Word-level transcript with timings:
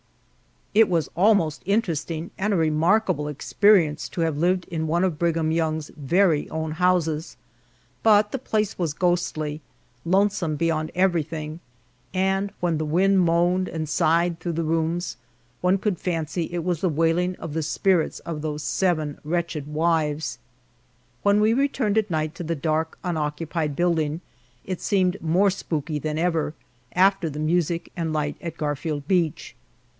It 0.73 0.87
was 0.89 1.09
all 1.15 1.35
most 1.35 1.61
interesting 1.65 2.31
and 2.39 2.53
a 2.53 2.57
remarkable 2.57 3.27
experience 3.27 4.07
to 4.09 4.21
have 4.21 4.37
lived 4.37 4.65
in 4.71 4.87
one 4.87 5.03
of 5.03 5.19
Brigham 5.19 5.51
Young's 5.51 5.91
very 5.95 6.49
own 6.49 6.71
houses. 6.71 7.35
But 8.01 8.31
the 8.31 8.39
place 8.39 8.79
was 8.79 8.93
ghostly 8.95 9.61
lonesome 10.05 10.55
beyond 10.55 10.89
everything 10.95 11.59
and 12.13 12.51
when 12.61 12.79
the 12.79 12.85
wind 12.85 13.19
moaned 13.19 13.67
and 13.67 13.87
sighed 13.87 14.39
through 14.39 14.53
the 14.53 14.63
rooms 14.63 15.17
one 15.59 15.77
could 15.77 15.99
fancy 15.99 16.45
it 16.51 16.63
was 16.63 16.81
the 16.81 16.89
wailing 16.89 17.35
of 17.35 17.53
the 17.53 17.61
spirits 17.61 18.19
of 18.19 18.41
those 18.41 18.63
seven 18.63 19.19
wretched 19.23 19.67
wives. 19.67 20.39
When 21.21 21.41
we 21.41 21.53
returned 21.53 21.97
at 21.97 22.09
night 22.09 22.33
to 22.35 22.43
the 22.43 22.55
dark, 22.55 22.97
unoccupied 23.03 23.75
building, 23.75 24.21
it 24.65 24.81
seemed 24.81 25.21
more 25.21 25.51
spooky 25.51 25.99
than 25.99 26.17
ever, 26.17 26.55
after 26.93 27.29
the 27.29 27.39
music 27.39 27.91
and 27.95 28.11
light 28.13 28.37
at 28.41 28.57
Garfield 28.57 29.07
Beach. 29.07 29.53